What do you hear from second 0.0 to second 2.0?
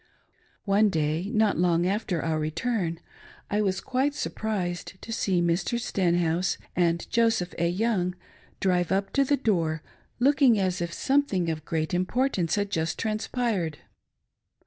,ir. One day, not long